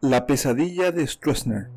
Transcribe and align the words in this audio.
La 0.00 0.26
pesadilla 0.26 0.92
de 0.92 1.04
Stroessner, 1.04 1.72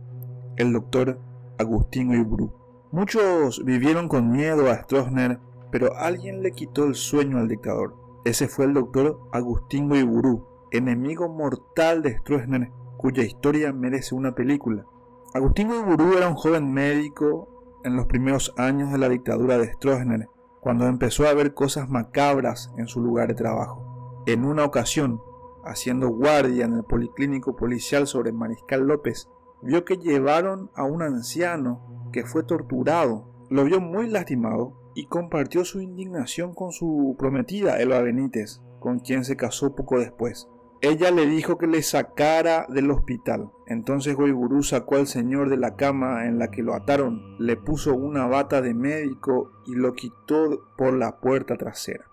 el 0.56 0.74
doctor 0.74 1.20
Agustín 1.58 2.12
Oiburu. 2.12 2.54
Muchos 2.92 3.66
vivieron 3.66 4.08
con 4.08 4.30
miedo 4.30 4.70
a 4.70 4.76
Stroessner, 4.76 5.40
pero 5.72 5.96
alguien 5.96 6.44
le 6.44 6.52
quitó 6.52 6.86
el 6.86 6.94
sueño 6.94 7.40
al 7.40 7.48
dictador. 7.48 7.96
Ese 8.24 8.48
fue 8.48 8.66
el 8.66 8.76
doctor 8.76 9.20
Agustín 9.32 9.92
Oiburu, 9.92 10.46
enemigo 10.70 11.30
mortal 11.30 12.04
de 12.04 12.16
Stroessner, 12.20 12.70
cuya 12.98 13.24
historia 13.24 13.74
merece 13.74 14.14
una 14.14 14.36
película. 14.36 14.86
Agustín 15.34 15.72
Oiburu 15.72 16.16
era 16.16 16.30
un 16.30 16.36
joven 16.36 16.72
médico 16.72 17.82
en 17.84 17.96
los 17.96 18.06
primeros 18.06 18.54
años 18.56 18.92
de 18.92 19.00
la 19.00 19.10
dictadura 19.10 19.58
de 19.58 19.74
Stroessner, 19.74 20.30
cuando 20.60 20.86
empezó 20.86 21.28
a 21.28 21.34
ver 21.34 21.56
cosas 21.56 21.90
macabras 21.90 22.72
en 22.78 22.86
su 22.86 23.02
lugar 23.02 23.30
de 23.30 23.34
trabajo. 23.34 24.24
En 24.28 24.46
una 24.46 24.64
ocasión, 24.64 25.24
haciendo 25.64 26.10
guardia 26.10 26.66
en 26.66 26.74
el 26.74 26.84
policlínico 26.84 27.56
policial 27.56 28.08
sobre 28.08 28.32
Mariscal 28.32 28.88
López, 28.88 29.30
vio 29.62 29.86
que 29.86 29.98
llevaron 29.98 30.72
a 30.76 30.84
un 30.84 31.02
anciano 31.02 32.10
que 32.12 32.26
fue 32.26 32.44
torturado. 32.44 33.28
Lo 33.50 33.64
vio 33.66 33.80
muy 33.80 34.10
lastimado 34.10 34.92
y 34.96 35.08
compartió 35.08 35.66
su 35.66 35.82
indignación 35.82 36.54
con 36.54 36.72
su 36.72 37.16
prometida, 37.18 37.80
Elba 37.80 38.02
Benítez, 38.02 38.62
con 38.80 39.00
quien 39.00 39.24
se 39.24 39.36
casó 39.36 39.76
poco 39.76 40.00
después. 40.00 40.48
Ella 40.84 41.12
le 41.12 41.28
dijo 41.28 41.60
que 41.60 41.68
le 41.68 41.84
sacara 41.84 42.66
del 42.68 42.90
hospital. 42.90 43.52
Entonces 43.68 44.16
Goiburú 44.16 44.64
sacó 44.64 44.96
al 44.96 45.06
señor 45.06 45.50
de 45.50 45.58
la 45.58 45.76
cama 45.76 46.26
en 46.26 46.40
la 46.40 46.50
que 46.50 46.64
lo 46.64 46.74
ataron, 46.74 47.38
le 47.38 47.56
puso 47.56 47.94
una 47.94 48.26
bata 48.26 48.62
de 48.62 48.74
médico 48.74 49.52
y 49.68 49.76
lo 49.76 49.94
quitó 49.94 50.64
por 50.78 50.94
la 50.94 51.20
puerta 51.20 51.56
trasera. 51.56 52.11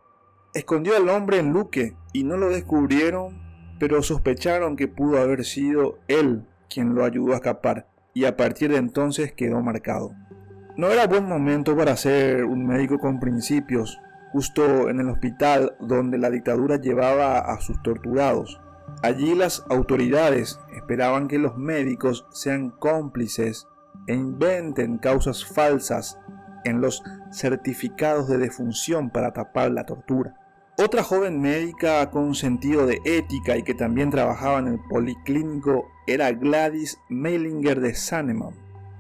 Escondió 0.55 0.97
al 0.97 1.09
hombre 1.09 1.39
en 1.39 1.53
Luque 1.53 1.95
y 2.13 2.25
no 2.25 2.37
lo 2.37 2.49
descubrieron, 2.49 3.41
pero 3.79 4.03
sospecharon 4.03 4.77
que 4.77 4.89
pudo 4.89 5.21
haber 5.21 5.45
sido 5.45 5.99
él 6.09 6.45
quien 6.71 6.95
lo 6.95 7.05
ayudó 7.05 7.33
a 7.33 7.37
escapar 7.37 7.87
y 8.15 8.25
a 8.25 8.37
partir 8.37 8.71
de 8.71 8.79
entonces 8.79 9.33
quedó 9.33 9.61
marcado. 9.61 10.15
No 10.77 10.89
era 10.89 11.07
buen 11.07 11.27
momento 11.27 11.77
para 11.77 11.97
ser 11.97 12.45
un 12.45 12.67
médico 12.67 12.99
con 12.99 13.21
principios, 13.21 14.01
justo 14.33 14.89
en 14.89 15.01
el 15.01 15.09
hospital 15.09 15.77
donde 15.81 16.19
la 16.19 16.31
dictadura 16.31 16.77
llevaba 16.81 17.39
a 17.39 17.61
sus 17.61 17.83
torturados. 17.83 18.61
Allí 19.03 19.35
las 19.35 19.65
autoridades 19.69 20.59
esperaban 20.77 21.29
que 21.29 21.39
los 21.39 21.57
médicos 21.57 22.27
sean 22.31 22.71
cómplices 22.71 23.69
e 24.07 24.15
inventen 24.15 24.99
causas 24.99 25.45
falsas 25.45 26.19
en 26.65 26.81
los 26.81 27.03
certificados 27.31 28.29
de 28.29 28.39
defunción 28.39 29.11
para 29.11 29.33
tapar 29.33 29.71
la 29.71 29.87
tortura. 29.87 30.35
Otra 30.81 31.03
joven 31.03 31.41
médica 31.41 32.09
con 32.11 32.35
sentido 32.35 32.87
de 32.87 33.01
ética 33.05 33.57
y 33.57 33.65
que 33.65 33.75
también 33.75 34.11
trabajaba 34.11 34.61
en 34.61 34.69
el 34.69 34.79
policlínico 34.79 35.89
era 36.07 36.31
Gladys 36.31 36.99
Meilinger 37.09 37.81
de 37.81 37.95
Saneman. 37.95 38.55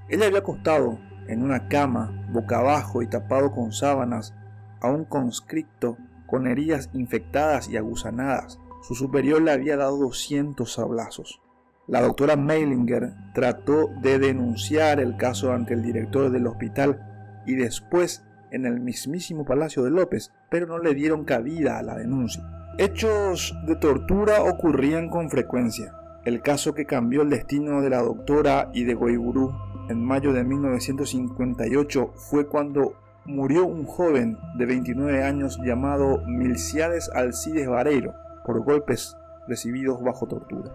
Ella 0.08 0.26
había 0.26 0.40
acostado 0.40 0.98
en 1.28 1.42
una 1.42 1.68
cama, 1.68 2.26
boca 2.32 2.58
abajo 2.58 3.02
y 3.02 3.06
tapado 3.06 3.52
con 3.52 3.72
sábanas, 3.72 4.34
a 4.80 4.90
un 4.90 5.04
conscripto 5.04 5.96
con 6.26 6.46
heridas 6.46 6.90
infectadas 6.94 7.68
y 7.68 7.76
aguzanadas. 7.76 8.58
Su 8.82 8.94
superior 8.94 9.40
le 9.42 9.52
había 9.52 9.76
dado 9.76 9.96
200 9.98 10.72
sablazos. 10.72 11.40
La 11.86 12.02
doctora 12.02 12.36
Meilinger 12.36 13.14
trató 13.34 13.88
de 14.02 14.18
denunciar 14.18 15.00
el 15.00 15.16
caso 15.16 15.52
ante 15.52 15.74
el 15.74 15.82
director 15.82 16.30
del 16.30 16.46
hospital 16.46 17.07
y 17.48 17.56
después 17.56 18.24
en 18.50 18.66
el 18.66 18.80
mismísimo 18.80 19.44
Palacio 19.44 19.82
de 19.82 19.91
López, 19.91 20.32
pero 20.50 20.66
no 20.66 20.78
le 20.78 20.94
dieron 20.94 21.24
cabida 21.24 21.78
a 21.78 21.82
la 21.82 21.96
denuncia. 21.96 22.44
Hechos 22.78 23.56
de 23.66 23.74
tortura 23.74 24.42
ocurrían 24.42 25.08
con 25.08 25.30
frecuencia. 25.30 25.94
El 26.24 26.42
caso 26.42 26.74
que 26.74 26.84
cambió 26.84 27.22
el 27.22 27.30
destino 27.30 27.80
de 27.80 27.91
la 27.91 28.02
doctora 28.02 28.70
y 28.72 28.84
de 28.84 28.94
Goiburú 28.94 29.52
en 29.88 30.04
mayo 30.04 30.32
de 30.32 30.44
1958 30.44 32.12
fue 32.14 32.46
cuando 32.46 32.94
murió 33.24 33.66
un 33.66 33.84
joven 33.84 34.38
de 34.56 34.66
29 34.66 35.22
años 35.22 35.59
llamado 35.65 36.22
Milciades 36.26 37.10
Alcides 37.15 37.69
Vareiro 37.69 38.15
por 38.44 38.62
golpes 38.62 39.16
recibidos 39.47 40.03
bajo 40.03 40.26
tortura. 40.26 40.70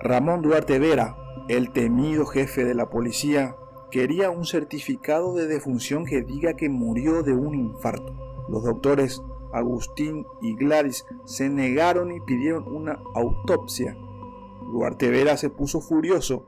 Ramón 0.00 0.42
Duarte 0.42 0.78
Vera, 0.78 1.14
el 1.48 1.70
temido 1.70 2.26
jefe 2.26 2.64
de 2.64 2.74
la 2.74 2.86
policía, 2.90 3.54
quería 3.94 4.28
un 4.28 4.44
certificado 4.44 5.36
de 5.36 5.46
defunción 5.46 6.04
que 6.04 6.22
diga 6.22 6.54
que 6.54 6.68
murió 6.68 7.22
de 7.22 7.32
un 7.32 7.54
infarto. 7.54 8.12
Los 8.48 8.64
doctores 8.64 9.22
Agustín 9.52 10.26
y 10.42 10.56
Gladys 10.56 11.06
se 11.26 11.48
negaron 11.48 12.10
y 12.10 12.18
pidieron 12.18 12.66
una 12.66 12.98
autopsia. 13.14 13.96
Duarte 14.72 15.10
Vera 15.10 15.36
se 15.36 15.48
puso 15.48 15.80
furioso 15.80 16.44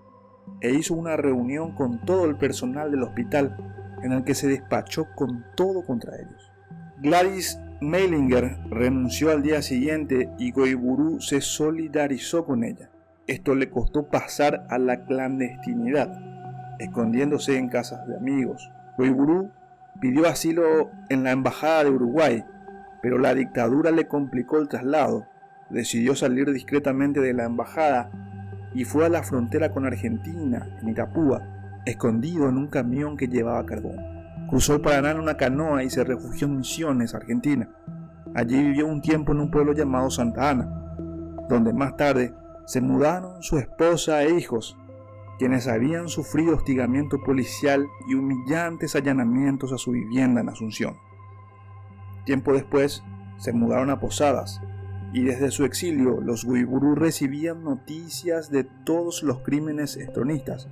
e 0.61 0.73
hizo 0.73 0.95
una 0.95 1.17
reunión 1.17 1.77
con 1.77 2.05
todo 2.05 2.25
el 2.25 2.37
personal 2.37 2.91
del 2.91 3.05
hospital 3.05 3.57
en 4.03 4.11
el 4.11 4.25
que 4.25 4.35
se 4.35 4.49
despachó 4.49 5.07
con 5.15 5.45
todo 5.55 5.87
contra 5.87 6.17
ellos. 6.17 6.51
Gladys 6.99 7.61
Meilinger 7.81 8.59
renunció 8.71 9.31
al 9.31 9.45
día 9.45 9.63
siguiente 9.63 10.31
y 10.41 10.51
Goiburu 10.51 11.21
se 11.21 11.41
solidarizó 11.41 12.45
con 12.45 12.65
ella. 12.65 12.91
Esto 13.29 13.55
le 13.55 13.71
costó 13.71 14.09
pasar 14.09 14.67
a 14.69 14.79
la 14.79 15.05
clandestinidad 15.05 16.36
escondiéndose 16.79 17.57
en 17.57 17.69
casas 17.69 18.07
de 18.07 18.17
amigos. 18.17 18.71
Uiburu 18.99 19.51
pidió 20.01 20.27
asilo 20.27 20.91
en 21.09 21.25
la 21.25 21.33
embajada 21.33 21.85
de 21.85 21.91
Uruguay, 21.91 22.45
pero 23.03 23.19
la 23.19 23.35
dictadura 23.35 23.91
le 23.91 24.09
complicó 24.09 24.59
el 24.59 24.69
traslado. 24.69 25.27
Decidió 25.71 26.15
salir 26.15 26.53
discretamente 26.53 27.21
de 27.21 27.35
la 27.35 27.45
embajada 27.45 28.11
y 28.75 28.85
fue 28.85 29.07
a 29.07 29.09
la 29.09 29.23
frontera 29.23 29.71
con 29.71 29.87
Argentina, 29.87 30.69
en 30.81 30.89
Itapúa, 30.89 31.43
escondido 31.87 32.49
en 32.49 32.59
un 32.59 32.69
camión 32.69 33.17
que 33.17 33.29
llevaba 33.29 33.67
carbón. 33.67 33.97
Cruzó 34.49 34.75
el 34.75 34.81
Paraná 34.81 35.11
en 35.11 35.19
una 35.19 35.37
canoa 35.37 35.83
y 35.83 35.91
se 35.91 36.05
refugió 36.05 36.47
en 36.47 36.59
Misiones, 36.59 37.15
Argentina. 37.15 37.69
Allí 38.35 38.63
vivió 38.63 38.87
un 38.87 39.01
tiempo 39.01 39.33
en 39.33 39.41
un 39.41 39.51
pueblo 39.51 39.73
llamado 39.73 40.11
Santa 40.11 40.51
Ana, 40.51 40.69
donde 41.49 41.73
más 41.73 41.97
tarde 41.97 42.35
se 42.67 42.81
mudaron 42.81 43.43
su 43.43 43.59
esposa 43.59 44.23
e 44.23 44.37
hijos 44.37 44.77
quienes 45.39 45.69
habían 45.69 46.09
sufrido 46.09 46.57
hostigamiento 46.57 47.23
policial 47.23 47.89
y 48.07 48.15
humillantes 48.15 48.97
allanamientos 48.97 49.73
a 49.73 49.79
su 49.79 49.93
vivienda 49.93 50.41
en 50.41 50.49
Asunción. 50.49 50.97
Tiempo 52.25 52.53
después, 52.53 53.03
se 53.39 53.53
mudaron 53.53 53.91
a 53.91 54.01
Posadas, 54.01 54.61
y 55.13 55.23
desde 55.23 55.51
su 55.51 55.65
exilio 55.65 56.21
los 56.21 56.45
Guiburú 56.45 56.95
recibían 56.95 57.65
noticias 57.65 58.51
de 58.51 58.65
todos 58.65 59.23
los 59.23 59.41
crímenes 59.41 59.97
estronistas, 59.97 60.69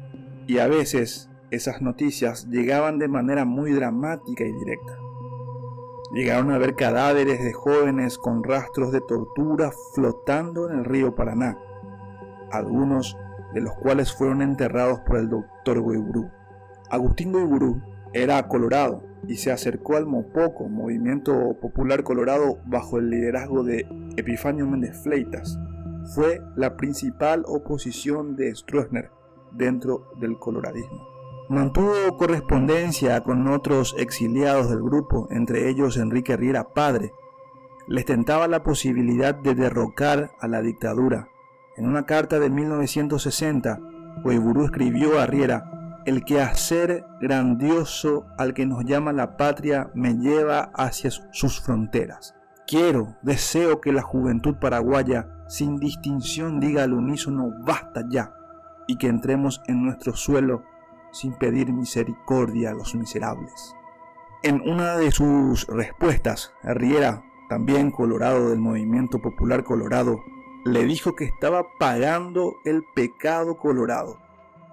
y 0.46 0.58
a 0.58 0.66
veces 0.66 1.30
esas 1.50 1.82
noticias 1.82 2.48
llegaban 2.50 2.98
de 2.98 3.08
manera 3.08 3.44
muy 3.44 3.72
dramática 3.72 4.44
y 4.44 4.52
directa. 4.52 4.98
Llegaron 6.12 6.52
a 6.52 6.58
ver 6.58 6.74
cadáveres 6.74 7.42
de 7.42 7.52
jóvenes 7.52 8.18
con 8.18 8.44
rastros 8.44 8.92
de 8.92 9.00
tortura 9.00 9.72
flotando 9.94 10.70
en 10.70 10.78
el 10.78 10.84
río 10.84 11.14
Paraná. 11.14 11.58
Algunos 12.52 13.16
de 13.54 13.60
los 13.60 13.74
cuales 13.74 14.12
fueron 14.12 14.42
enterrados 14.42 15.00
por 15.00 15.16
el 15.16 15.30
doctor 15.30 15.80
Goiburú. 15.80 16.30
Agustín 16.90 17.32
Goiburú 17.32 17.80
era 18.12 18.46
colorado 18.48 19.02
y 19.26 19.36
se 19.36 19.50
acercó 19.50 19.96
al 19.96 20.06
Mopoco, 20.06 20.68
movimiento 20.68 21.56
popular 21.60 22.02
colorado 22.02 22.58
bajo 22.66 22.98
el 22.98 23.10
liderazgo 23.10 23.62
de 23.62 23.86
Epifanio 24.16 24.66
Méndez 24.66 25.02
Fleitas. 25.02 25.58
Fue 26.14 26.42
la 26.56 26.76
principal 26.76 27.44
oposición 27.46 28.36
de 28.36 28.54
Stroessner 28.54 29.10
dentro 29.52 30.10
del 30.20 30.38
coloradismo. 30.38 31.08
Mantuvo 31.48 32.16
correspondencia 32.18 33.22
con 33.22 33.48
otros 33.48 33.94
exiliados 33.98 34.68
del 34.68 34.82
grupo, 34.82 35.28
entre 35.30 35.68
ellos 35.68 35.96
Enrique 35.96 36.36
Riera 36.36 36.72
Padre. 36.74 37.12
Les 37.86 38.04
tentaba 38.04 38.48
la 38.48 38.62
posibilidad 38.62 39.34
de 39.34 39.54
derrocar 39.54 40.30
a 40.40 40.48
la 40.48 40.62
dictadura 40.62 41.28
en 41.76 41.86
una 41.86 42.06
carta 42.06 42.38
de 42.38 42.50
1960, 42.50 43.80
Weiburú 44.22 44.64
escribió 44.64 45.20
a 45.20 45.26
Riera, 45.26 46.02
el 46.06 46.24
quehacer 46.24 47.06
grandioso 47.20 48.26
al 48.36 48.52
que 48.54 48.66
nos 48.66 48.84
llama 48.84 49.12
la 49.12 49.36
patria 49.36 49.90
me 49.94 50.14
lleva 50.14 50.70
hacia 50.74 51.10
sus 51.10 51.60
fronteras. 51.60 52.34
Quiero, 52.66 53.16
deseo 53.22 53.80
que 53.80 53.92
la 53.92 54.02
juventud 54.02 54.56
paraguaya 54.60 55.28
sin 55.48 55.78
distinción 55.78 56.60
diga 56.60 56.82
al 56.82 56.92
unísono 56.92 57.52
basta 57.64 58.04
ya 58.08 58.34
y 58.86 58.96
que 58.96 59.08
entremos 59.08 59.62
en 59.66 59.84
nuestro 59.84 60.14
suelo 60.14 60.62
sin 61.10 61.32
pedir 61.34 61.72
misericordia 61.72 62.70
a 62.70 62.74
los 62.74 62.94
miserables. 62.94 63.74
En 64.42 64.60
una 64.60 64.96
de 64.96 65.10
sus 65.10 65.66
respuestas, 65.68 66.52
Riera, 66.62 67.22
también 67.48 67.90
colorado 67.90 68.50
del 68.50 68.60
movimiento 68.60 69.20
popular 69.22 69.64
colorado, 69.64 70.20
le 70.64 70.84
dijo 70.84 71.14
que 71.14 71.24
estaba 71.24 71.66
pagando 71.78 72.54
el 72.64 72.82
pecado 72.94 73.58
colorado, 73.58 74.18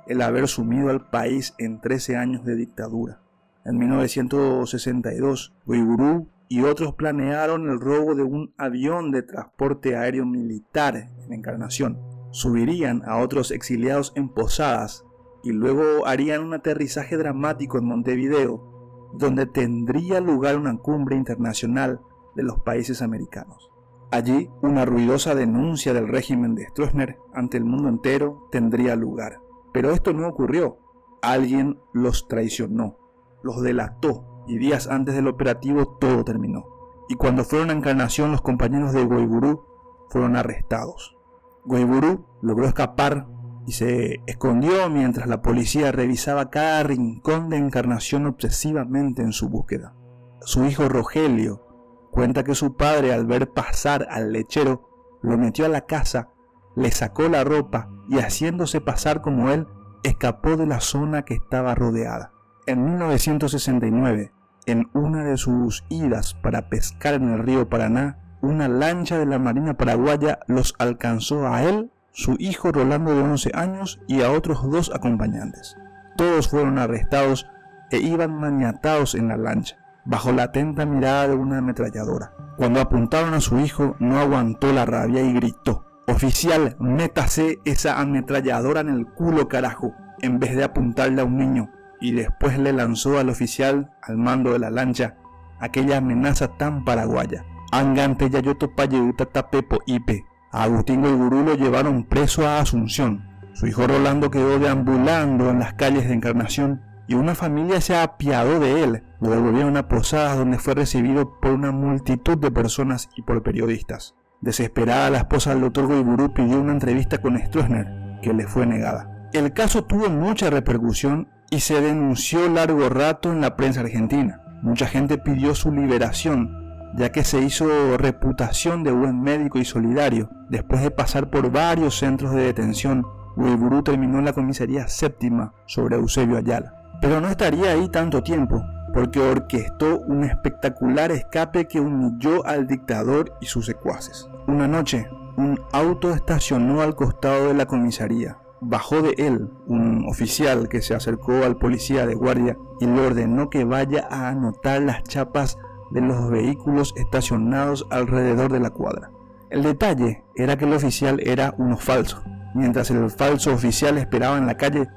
el 0.07 0.21
haber 0.21 0.47
sumido 0.47 0.89
al 0.89 1.09
país 1.09 1.53
en 1.57 1.81
13 1.81 2.15
años 2.15 2.45
de 2.45 2.55
dictadura. 2.55 3.21
En 3.65 3.77
1962, 3.77 5.53
Uigurú 5.65 6.29
y 6.47 6.63
otros 6.63 6.95
planearon 6.95 7.69
el 7.69 7.79
robo 7.79 8.15
de 8.15 8.23
un 8.23 8.53
avión 8.57 9.11
de 9.11 9.23
transporte 9.23 9.97
aéreo 9.97 10.25
militar 10.25 10.95
en 10.95 11.33
Encarnación. 11.33 11.99
subirían 12.31 13.03
a 13.05 13.17
otros 13.17 13.51
exiliados 13.51 14.13
en 14.15 14.29
Posadas 14.29 15.05
y 15.43 15.51
luego 15.51 16.07
harían 16.07 16.41
un 16.41 16.53
aterrizaje 16.53 17.17
dramático 17.17 17.77
en 17.77 17.85
Montevideo, 17.85 19.11
donde 19.17 19.45
tendría 19.45 20.21
lugar 20.21 20.57
una 20.57 20.77
cumbre 20.77 21.17
internacional 21.17 21.99
de 22.35 22.43
los 22.43 22.61
países 22.61 23.01
americanos. 23.01 23.70
Allí, 24.11 24.49
una 24.61 24.83
ruidosa 24.83 25.35
denuncia 25.35 25.93
del 25.93 26.09
régimen 26.09 26.53
de 26.53 26.67
Stroessner 26.67 27.17
ante 27.33 27.55
el 27.55 27.63
mundo 27.63 27.87
entero 27.87 28.49
tendría 28.51 28.97
lugar. 28.97 29.39
Pero 29.71 29.91
esto 29.91 30.11
no 30.11 30.27
ocurrió. 30.27 30.79
Alguien 31.21 31.79
los 31.93 32.27
traicionó, 32.27 32.97
los 33.41 33.61
delató 33.61 34.43
y 34.47 34.57
días 34.57 34.87
antes 34.87 35.15
del 35.15 35.27
operativo 35.27 35.97
todo 35.99 36.25
terminó. 36.25 36.65
Y 37.07 37.15
cuando 37.15 37.45
fueron 37.45 37.69
a 37.69 37.73
Encarnación 37.73 38.31
los 38.31 38.41
compañeros 38.41 38.91
de 38.91 39.05
Goiburú 39.05 39.63
fueron 40.09 40.35
arrestados. 40.35 41.15
Goiburú 41.63 42.25
logró 42.41 42.65
escapar 42.65 43.27
y 43.65 43.73
se 43.73 44.21
escondió 44.25 44.89
mientras 44.89 45.27
la 45.27 45.41
policía 45.41 45.93
revisaba 45.93 46.49
cada 46.49 46.83
rincón 46.83 47.49
de 47.49 47.57
Encarnación 47.57 48.25
obsesivamente 48.25 49.21
en 49.21 49.31
su 49.31 49.47
búsqueda. 49.47 49.95
Su 50.41 50.65
hijo 50.65 50.89
Rogelio 50.89 51.70
cuenta 52.11 52.43
que 52.43 52.55
su 52.55 52.75
padre 52.75 53.13
al 53.13 53.25
ver 53.25 53.49
pasar 53.51 54.07
al 54.11 54.31
lechero 54.31 54.89
lo 55.21 55.37
metió 55.37 55.65
a 55.65 55.69
la 55.69 55.81
casa, 55.81 56.29
le 56.75 56.91
sacó 56.91 57.27
la 57.29 57.43
ropa 57.43 57.89
y 58.09 58.19
haciéndose 58.19 58.81
pasar 58.81 59.21
como 59.21 59.49
él, 59.49 59.67
escapó 60.03 60.57
de 60.57 60.65
la 60.65 60.79
zona 60.81 61.23
que 61.23 61.33
estaba 61.33 61.75
rodeada. 61.75 62.31
En 62.67 62.83
1969, 62.83 64.31
en 64.65 64.89
una 64.93 65.23
de 65.23 65.37
sus 65.37 65.83
idas 65.89 66.35
para 66.35 66.69
pescar 66.69 67.15
en 67.15 67.29
el 67.29 67.39
río 67.39 67.69
Paraná, 67.69 68.37
una 68.41 68.67
lancha 68.67 69.17
de 69.17 69.25
la 69.25 69.39
Marina 69.39 69.75
Paraguaya 69.75 70.39
los 70.47 70.75
alcanzó 70.79 71.47
a 71.47 71.63
él, 71.63 71.91
su 72.11 72.35
hijo 72.39 72.71
Rolando 72.71 73.15
de 73.15 73.21
11 73.21 73.51
años 73.53 74.01
y 74.07 74.21
a 74.21 74.31
otros 74.31 74.69
dos 74.69 74.91
acompañantes. 74.93 75.77
Todos 76.17 76.49
fueron 76.49 76.77
arrestados 76.77 77.47
e 77.91 77.97
iban 77.97 78.33
maniatados 78.33 79.15
en 79.15 79.27
la 79.27 79.37
lancha, 79.37 79.77
bajo 80.05 80.31
la 80.31 80.43
atenta 80.43 80.85
mirada 80.85 81.27
de 81.27 81.35
una 81.35 81.59
ametralladora. 81.59 82.33
Cuando 82.57 82.81
apuntaron 82.81 83.33
a 83.33 83.41
su 83.41 83.59
hijo, 83.59 83.95
no 83.99 84.19
aguantó 84.19 84.71
la 84.73 84.85
rabia 84.85 85.21
y 85.21 85.33
gritó, 85.33 85.85
Oficial, 86.07 86.75
métase 86.79 87.59
esa 87.63 87.99
ametralladora 87.99 88.81
en 88.81 88.89
el 88.89 89.05
culo 89.05 89.47
carajo, 89.47 89.93
en 90.21 90.39
vez 90.39 90.55
de 90.55 90.63
apuntarle 90.63 91.21
a 91.21 91.25
un 91.25 91.37
niño. 91.37 91.71
Y 91.99 92.11
después 92.13 92.57
le 92.57 92.73
lanzó 92.73 93.19
al 93.19 93.29
oficial, 93.29 93.91
al 94.01 94.17
mando 94.17 94.51
de 94.51 94.59
la 94.59 94.71
lancha, 94.71 95.15
aquella 95.59 95.97
amenaza 95.97 96.47
tan 96.57 96.83
paraguaya. 96.83 97.45
Angante 97.71 98.29
yayoto 98.29 98.75
payeuta 98.75 99.25
tapepo 99.25 99.79
ipe. 99.85 100.25
A 100.51 100.63
Agustín 100.63 101.01
Gurú 101.01 101.43
lo 101.43 101.55
llevaron 101.55 102.03
preso 102.03 102.45
a 102.45 102.59
Asunción. 102.59 103.23
Su 103.53 103.67
hijo 103.67 103.87
Rolando 103.87 104.29
quedó 104.29 104.59
deambulando 104.59 105.49
en 105.49 105.59
las 105.59 105.75
calles 105.75 106.07
de 106.07 106.13
Encarnación 106.13 106.81
y 107.07 107.13
una 107.13 107.35
familia 107.35 107.79
se 107.79 107.95
apiadó 107.95 108.59
de 108.59 108.83
él. 108.83 109.03
Lo 109.21 109.29
devolvieron 109.29 109.77
a 109.77 109.87
Posadas 109.87 110.37
donde 110.37 110.59
fue 110.59 110.73
recibido 110.73 111.39
por 111.39 111.51
una 111.51 111.71
multitud 111.71 112.37
de 112.37 112.51
personas 112.51 113.09
y 113.15 113.21
por 113.21 113.43
periodistas. 113.43 114.15
Desesperada, 114.41 115.11
la 115.11 115.19
esposa 115.19 115.51
del 115.51 115.61
doctor 115.61 115.87
Goiburú 115.87 116.33
pidió 116.33 116.59
una 116.59 116.73
entrevista 116.73 117.19
con 117.19 117.37
Stroessner, 117.37 118.19
que 118.21 118.33
le 118.33 118.47
fue 118.47 118.65
negada. 118.65 119.29
El 119.33 119.53
caso 119.53 119.83
tuvo 119.83 120.09
mucha 120.09 120.49
repercusión 120.49 121.29
y 121.49 121.59
se 121.59 121.79
denunció 121.79 122.49
largo 122.49 122.89
rato 122.89 123.31
en 123.31 123.41
la 123.41 123.55
prensa 123.55 123.81
argentina. 123.81 124.41
Mucha 124.63 124.87
gente 124.87 125.17
pidió 125.17 125.55
su 125.55 125.71
liberación 125.71 126.61
ya 126.95 127.11
que 127.11 127.23
se 127.23 127.41
hizo 127.41 127.97
reputación 127.97 128.83
de 128.83 128.91
buen 128.91 129.21
médico 129.21 129.59
y 129.59 129.65
solidario. 129.65 130.29
Después 130.49 130.81
de 130.81 130.91
pasar 130.91 131.29
por 131.29 131.51
varios 131.51 131.97
centros 131.97 132.33
de 132.33 132.43
detención, 132.43 133.05
Uiburú 133.37 133.81
terminó 133.83 134.19
en 134.19 134.25
la 134.25 134.33
comisaría 134.33 134.87
séptima 134.87 135.53
sobre 135.65 135.95
Eusebio 135.95 136.37
Ayala. 136.37 136.73
Pero 137.01 137.21
no 137.21 137.29
estaría 137.29 137.71
ahí 137.71 137.89
tanto 137.89 138.21
tiempo, 138.21 138.61
porque 138.93 139.19
orquestó 139.19 139.99
un 139.99 140.23
espectacular 140.23 141.11
escape 141.11 141.67
que 141.67 141.79
humilló 141.79 142.45
al 142.45 142.67
dictador 142.67 143.33
y 143.41 143.45
sus 143.45 143.65
secuaces. 143.65 144.29
Una 144.47 144.67
noche, 144.67 145.07
un 145.37 145.59
auto 145.71 146.11
estacionó 146.11 146.81
al 146.81 146.95
costado 146.95 147.47
de 147.47 147.53
la 147.53 147.65
comisaría. 147.65 148.37
Bajó 148.59 149.01
de 149.01 149.15
él 149.17 149.49
un 149.67 150.05
oficial 150.07 150.69
que 150.69 150.81
se 150.81 150.93
acercó 150.93 151.43
al 151.43 151.57
policía 151.57 152.05
de 152.05 152.15
guardia 152.15 152.57
y 152.79 152.85
le 152.85 153.01
ordenó 153.01 153.49
que 153.49 153.63
vaya 153.63 154.07
a 154.09 154.29
anotar 154.29 154.81
las 154.81 155.03
chapas 155.03 155.57
de 155.91 156.01
los 156.01 156.29
vehículos 156.29 156.93
estacionados 156.95 157.87
alrededor 157.89 158.51
de 158.51 158.59
la 158.59 158.69
cuadra. 158.69 159.09
El 159.49 159.63
detalle 159.63 160.23
era 160.35 160.57
que 160.57 160.65
el 160.65 160.73
oficial 160.73 161.19
era 161.25 161.53
uno 161.57 161.77
falso. 161.77 162.23
Mientras 162.53 162.91
el 162.91 163.09
falso 163.09 163.53
oficial 163.53 163.97
esperaba 163.97 164.37
en 164.37 164.47
la 164.47 164.57
calle, 164.57 164.87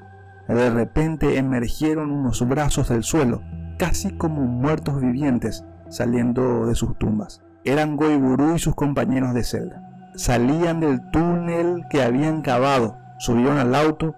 de 0.48 0.70
repente 0.70 1.38
emergieron 1.38 2.10
unos 2.10 2.46
brazos 2.46 2.88
del 2.88 3.02
suelo, 3.02 3.42
casi 3.76 4.10
como 4.16 4.42
muertos 4.42 5.00
vivientes, 5.00 5.64
saliendo 5.88 6.66
de 6.66 6.74
sus 6.74 6.98
tumbas. 6.98 7.42
Eran 7.64 7.96
Goiburú 7.96 8.54
y 8.54 8.58
sus 8.58 8.74
compañeros 8.74 9.34
de 9.34 9.44
celda. 9.44 9.82
Salían 10.16 10.80
del 10.80 11.00
túnel 11.10 11.84
que 11.90 12.02
habían 12.02 12.42
cavado, 12.42 12.98
subieron 13.18 13.58
al 13.58 13.74
auto 13.74 14.14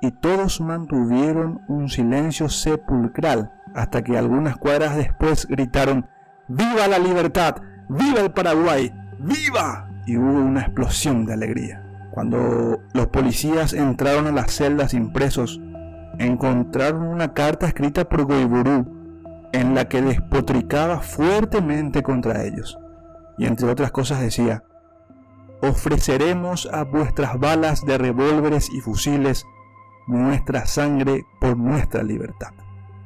y 0.00 0.10
todos 0.10 0.60
mantuvieron 0.60 1.62
un 1.68 1.88
silencio 1.88 2.48
sepulcral 2.48 3.52
hasta 3.74 4.02
que 4.02 4.18
algunas 4.18 4.56
cuadras 4.56 4.96
después 4.96 5.46
gritaron 5.46 6.06
¡Viva 6.48 6.88
la 6.88 6.98
libertad! 6.98 7.56
¡Viva 7.88 8.20
el 8.20 8.32
Paraguay! 8.32 8.92
¡Viva! 9.18 9.90
Y 10.06 10.16
hubo 10.16 10.40
una 10.40 10.62
explosión 10.62 11.26
de 11.26 11.34
alegría. 11.34 11.84
Cuando 12.10 12.80
los 12.94 13.06
policías 13.08 13.74
entraron 13.74 14.26
a 14.26 14.32
las 14.32 14.52
celdas 14.52 14.94
impresos, 14.94 15.60
encontraron 16.18 17.02
una 17.02 17.34
carta 17.34 17.66
escrita 17.66 18.08
por 18.08 18.24
Goiburú 18.24 18.97
en 19.52 19.74
la 19.74 19.88
que 19.88 20.02
despotricaba 20.02 21.00
fuertemente 21.00 22.02
contra 22.02 22.44
ellos. 22.44 22.78
Y 23.38 23.46
entre 23.46 23.68
otras 23.68 23.92
cosas 23.92 24.20
decía, 24.20 24.64
ofreceremos 25.62 26.68
a 26.72 26.84
vuestras 26.84 27.38
balas 27.38 27.84
de 27.84 27.98
revólveres 27.98 28.68
y 28.70 28.80
fusiles 28.80 29.44
nuestra 30.06 30.66
sangre 30.66 31.24
por 31.40 31.56
nuestra 31.56 32.02
libertad. 32.02 32.52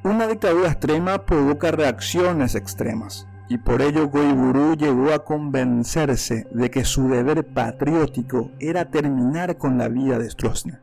Una 0.04 0.26
dictadura 0.26 0.68
extrema 0.68 1.24
provoca 1.24 1.70
reacciones 1.70 2.54
extremas 2.54 3.26
y 3.48 3.58
por 3.58 3.82
ello 3.82 4.08
Goiburú 4.08 4.76
llegó 4.76 5.12
a 5.12 5.24
convencerse 5.24 6.46
de 6.52 6.70
que 6.70 6.84
su 6.84 7.08
deber 7.08 7.52
patriótico 7.52 8.50
era 8.58 8.90
terminar 8.90 9.58
con 9.58 9.76
la 9.76 9.88
vida 9.88 10.18
de 10.18 10.30
Stroessner. 10.30 10.80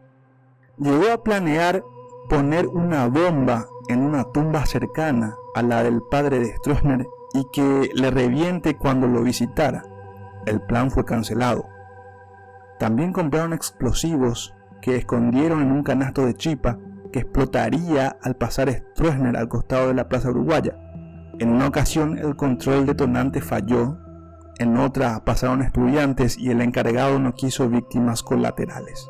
Llegó 0.77 1.11
a 1.11 1.23
planear 1.23 1.83
poner 2.29 2.67
una 2.67 3.07
bomba 3.07 3.67
en 3.89 4.01
una 4.01 4.23
tumba 4.25 4.65
cercana 4.65 5.35
a 5.55 5.63
la 5.63 5.83
del 5.83 6.01
padre 6.03 6.39
de 6.39 6.55
Stroessner 6.55 7.07
y 7.33 7.45
que 7.51 7.89
le 7.93 8.11
reviente 8.11 8.77
cuando 8.77 9.07
lo 9.07 9.23
visitara. 9.23 9.83
El 10.45 10.61
plan 10.61 10.91
fue 10.91 11.03
cancelado. 11.03 11.67
También 12.77 13.11
compraron 13.11 13.51
explosivos 13.51 14.55
que 14.81 14.95
escondieron 14.95 15.61
en 15.61 15.71
un 15.71 15.83
canasto 15.83 16.25
de 16.25 16.35
chipa 16.35 16.77
que 17.11 17.19
explotaría 17.19 18.15
al 18.21 18.35
pasar 18.35 18.69
Stroessner 18.69 19.35
al 19.35 19.49
costado 19.49 19.87
de 19.87 19.95
la 19.95 20.07
Plaza 20.07 20.29
Uruguaya. 20.29 20.77
En 21.39 21.49
una 21.49 21.67
ocasión 21.67 22.19
el 22.19 22.35
control 22.35 22.85
detonante 22.85 23.41
falló, 23.41 23.97
en 24.59 24.77
otra 24.77 25.25
pasaron 25.25 25.63
estudiantes 25.63 26.37
y 26.37 26.51
el 26.51 26.61
encargado 26.61 27.17
no 27.17 27.33
quiso 27.33 27.69
víctimas 27.69 28.21
colaterales. 28.21 29.09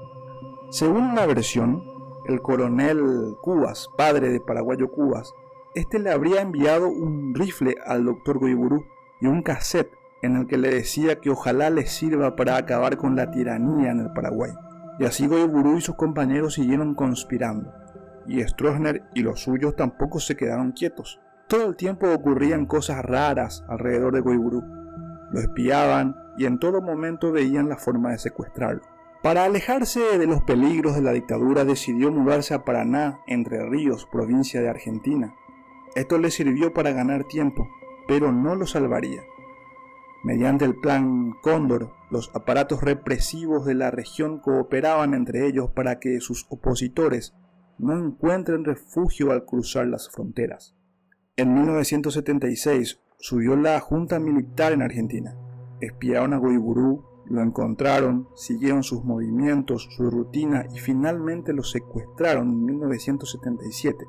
Según 0.69 1.03
una 1.03 1.25
versión, 1.25 1.83
el 2.29 2.41
coronel 2.41 3.35
Cubas, 3.41 3.89
padre 3.97 4.29
de 4.29 4.39
Paraguayo 4.39 4.91
Cubas, 4.91 5.33
este 5.75 5.99
le 5.99 6.11
habría 6.11 6.41
enviado 6.41 6.87
un 6.87 7.33
rifle 7.33 7.75
al 7.85 8.05
doctor 8.05 8.39
Goiburú 8.39 8.85
y 9.19 9.27
un 9.27 9.41
cassette 9.41 9.91
en 10.21 10.35
el 10.35 10.47
que 10.47 10.57
le 10.57 10.69
decía 10.69 11.19
que 11.19 11.29
ojalá 11.29 11.69
le 11.69 11.85
sirva 11.87 12.35
para 12.35 12.57
acabar 12.57 12.97
con 12.97 13.15
la 13.15 13.31
tiranía 13.31 13.91
en 13.91 13.99
el 13.99 14.13
Paraguay. 14.13 14.51
Y 14.99 15.05
así 15.05 15.27
Goiburú 15.27 15.77
y 15.77 15.81
sus 15.81 15.95
compañeros 15.95 16.55
siguieron 16.55 16.93
conspirando, 16.93 17.73
y 18.27 18.41
Stroessner 18.43 19.03
y 19.15 19.21
los 19.21 19.41
suyos 19.41 19.75
tampoco 19.75 20.19
se 20.19 20.35
quedaron 20.35 20.71
quietos. 20.73 21.19
Todo 21.47 21.67
el 21.67 21.75
tiempo 21.75 22.11
ocurrían 22.13 22.65
cosas 22.65 23.03
raras 23.03 23.63
alrededor 23.67 24.13
de 24.13 24.21
Goiburú. 24.21 24.61
Lo 25.31 25.39
espiaban 25.39 26.15
y 26.37 26.45
en 26.45 26.59
todo 26.59 26.81
momento 26.81 27.31
veían 27.31 27.69
la 27.69 27.77
forma 27.77 28.11
de 28.11 28.19
secuestrarlo. 28.19 28.98
Para 29.21 29.43
alejarse 29.43 30.17
de 30.17 30.27
los 30.27 30.41
peligros 30.43 30.95
de 30.95 31.01
la 31.01 31.11
dictadura 31.11 31.65
decidió 31.65 32.09
mudarse 32.09 32.53
a 32.53 32.63
Paraná, 32.63 33.19
Entre 33.27 33.67
Ríos, 33.67 34.05
provincia 34.05 34.61
de 34.61 34.69
Argentina. 34.69 35.35
Esto 35.95 36.17
le 36.17 36.31
sirvió 36.31 36.73
para 36.73 36.93
ganar 36.93 37.25
tiempo, 37.25 37.67
pero 38.07 38.31
no 38.31 38.55
lo 38.55 38.65
salvaría. 38.65 39.21
Mediante 40.23 40.63
el 40.63 40.75
plan 40.75 41.33
Cóndor, 41.41 41.91
los 42.09 42.31
aparatos 42.33 42.81
represivos 42.81 43.65
de 43.65 43.73
la 43.73 43.91
región 43.91 44.39
cooperaban 44.39 45.13
entre 45.13 45.47
ellos 45.47 45.69
para 45.71 45.99
que 45.99 46.21
sus 46.21 46.45
opositores 46.49 47.35
no 47.77 47.97
encuentren 47.97 48.63
refugio 48.63 49.31
al 49.31 49.45
cruzar 49.45 49.87
las 49.87 50.09
fronteras. 50.09 50.75
En 51.35 51.53
1976 51.53 53.01
subió 53.17 53.55
la 53.57 53.79
Junta 53.79 54.19
Militar 54.19 54.71
en 54.71 54.81
Argentina. 54.81 55.35
Espiaron 55.81 56.33
a 56.33 56.37
Goiburú, 56.37 57.05
Lo 57.29 57.43
encontraron, 57.43 58.27
siguieron 58.33 58.81
sus 58.81 59.03
movimientos, 59.03 59.87
su 59.91 60.09
rutina 60.09 60.65
y 60.73 60.79
finalmente 60.79 61.53
lo 61.53 61.63
secuestraron 61.63 62.49
en 62.49 62.65
1977. 62.65 64.05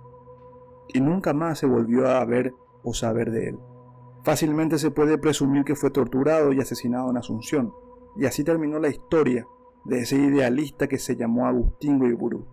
Y 0.88 1.00
nunca 1.00 1.34
más 1.34 1.58
se 1.58 1.66
volvió 1.66 2.08
a 2.08 2.24
ver 2.24 2.54
o 2.82 2.94
saber 2.94 3.30
de 3.30 3.50
él. 3.50 3.58
Fácilmente 4.24 4.78
se 4.78 4.90
puede 4.90 5.18
presumir 5.18 5.64
que 5.64 5.76
fue 5.76 5.90
torturado 5.90 6.52
y 6.52 6.60
asesinado 6.60 7.10
en 7.10 7.18
Asunción, 7.18 7.74
y 8.16 8.24
así 8.24 8.42
terminó 8.42 8.78
la 8.78 8.88
historia 8.88 9.46
de 9.84 10.00
ese 10.00 10.16
idealista 10.16 10.88
que 10.88 10.98
se 10.98 11.16
llamó 11.16 11.46
Agustín 11.46 12.00
Guiburú, 12.00 12.46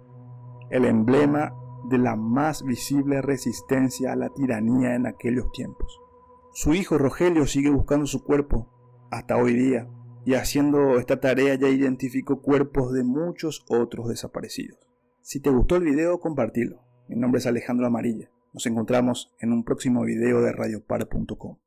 el 0.70 0.86
emblema 0.86 1.54
de 1.90 1.98
la 1.98 2.16
más 2.16 2.64
visible 2.64 3.22
resistencia 3.22 4.12
a 4.12 4.16
la 4.16 4.30
tiranía 4.30 4.96
en 4.96 5.08
aquellos 5.08 5.52
tiempos. 5.52 6.02
Su 6.52 6.74
hijo 6.74 6.98
Rogelio 6.98 7.46
sigue 7.48 7.70
buscando 7.70 8.06
su 8.06 8.24
cuerpo 8.24 8.68
hasta 9.12 9.38
hoy 9.38 9.54
día 9.54 9.90
y 10.28 10.34
haciendo 10.34 11.00
esta 11.00 11.22
tarea 11.22 11.56
ya 11.56 11.70
identificó 11.70 12.42
cuerpos 12.42 12.92
de 12.92 13.06
muchos 13.06 13.64
otros 13.70 14.10
desaparecidos. 14.10 14.78
Si 15.22 15.40
te 15.40 15.50
gustó 15.50 15.78
el 15.78 15.86
video, 15.86 16.20
compartilo. 16.20 16.82
Mi 17.08 17.16
nombre 17.16 17.40
es 17.40 17.48
Alejandro 17.48 17.88
Amarilla. 17.88 18.30
Nos 18.52 18.66
encontramos 18.66 19.34
en 19.40 19.54
un 19.54 19.64
próximo 19.64 20.04
video 20.04 20.42
de 20.42 20.52
radiopar.com. 20.52 21.60